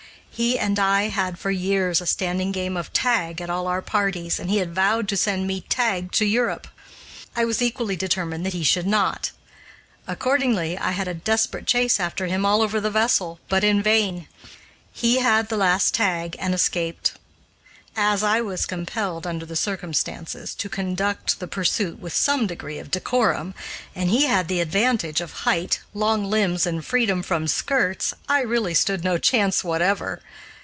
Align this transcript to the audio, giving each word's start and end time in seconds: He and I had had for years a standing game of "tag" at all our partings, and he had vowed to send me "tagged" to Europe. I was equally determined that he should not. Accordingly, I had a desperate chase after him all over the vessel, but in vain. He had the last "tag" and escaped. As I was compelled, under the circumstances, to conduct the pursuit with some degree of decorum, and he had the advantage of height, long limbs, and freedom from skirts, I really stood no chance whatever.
He 0.33 0.57
and 0.57 0.79
I 0.79 1.03
had 1.03 1.11
had 1.11 1.39
for 1.39 1.51
years 1.51 2.01
a 2.01 2.07
standing 2.07 2.51
game 2.51 2.75
of 2.75 2.91
"tag" 2.93 3.41
at 3.41 3.49
all 3.51 3.67
our 3.67 3.81
partings, 3.83 4.39
and 4.39 4.49
he 4.49 4.57
had 4.57 4.73
vowed 4.73 5.07
to 5.09 5.17
send 5.17 5.45
me 5.45 5.61
"tagged" 5.69 6.15
to 6.15 6.25
Europe. 6.25 6.67
I 7.35 7.45
was 7.45 7.61
equally 7.61 7.95
determined 7.95 8.43
that 8.47 8.53
he 8.53 8.63
should 8.63 8.87
not. 8.87 9.29
Accordingly, 10.07 10.79
I 10.79 10.91
had 10.93 11.07
a 11.09 11.13
desperate 11.13 11.67
chase 11.67 11.99
after 11.99 12.25
him 12.25 12.43
all 12.43 12.63
over 12.63 12.81
the 12.81 12.89
vessel, 12.89 13.39
but 13.49 13.63
in 13.63 13.83
vain. 13.83 14.27
He 14.91 15.19
had 15.19 15.49
the 15.49 15.57
last 15.57 15.93
"tag" 15.93 16.35
and 16.39 16.55
escaped. 16.55 17.11
As 17.93 18.23
I 18.23 18.39
was 18.39 18.65
compelled, 18.65 19.27
under 19.27 19.45
the 19.45 19.57
circumstances, 19.57 20.55
to 20.55 20.69
conduct 20.69 21.41
the 21.41 21.47
pursuit 21.47 21.99
with 21.99 22.13
some 22.15 22.47
degree 22.47 22.79
of 22.79 22.89
decorum, 22.89 23.53
and 23.93 24.09
he 24.09 24.27
had 24.27 24.47
the 24.47 24.61
advantage 24.61 25.19
of 25.19 25.33
height, 25.43 25.81
long 25.93 26.23
limbs, 26.23 26.65
and 26.65 26.85
freedom 26.85 27.21
from 27.21 27.49
skirts, 27.49 28.13
I 28.29 28.43
really 28.43 28.75
stood 28.75 29.03
no 29.03 29.17
chance 29.17 29.61
whatever. 29.61 30.21